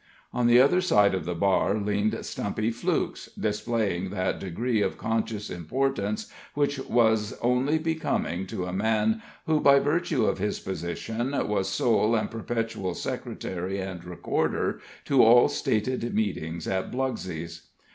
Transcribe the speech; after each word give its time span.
On 0.33 0.47
the 0.47 0.59
other 0.59 0.81
side 0.81 1.13
of 1.13 1.25
the 1.25 1.35
bar 1.35 1.75
leaned 1.77 2.25
Stumpy 2.25 2.71
Flukes, 2.71 3.29
displaying 3.39 4.09
that 4.09 4.39
degree 4.39 4.81
of 4.81 4.97
conscious 4.97 5.51
importance 5.51 6.25
which 6.55 6.79
was 6.89 7.37
only 7.39 7.77
becoming 7.77 8.47
to 8.47 8.65
a 8.65 8.73
man 8.73 9.21
who, 9.45 9.59
by 9.59 9.77
virtue 9.77 10.25
of 10.25 10.39
his 10.39 10.59
position, 10.59 11.33
was 11.47 11.69
sole 11.69 12.15
and 12.15 12.31
perpetual 12.31 12.95
secretary 12.95 13.77
and 13.79 14.03
recorder 14.03 14.81
to 15.05 15.23
all 15.23 15.47
stated 15.47 16.15
meetings 16.15 16.67
at 16.67 16.91
Blugsey's. 16.91 17.67